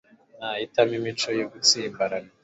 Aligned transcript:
nahitamo 0.39 0.93
imico 0.99 1.27
yo 1.39 1.45
gutsimbarara 1.51 2.29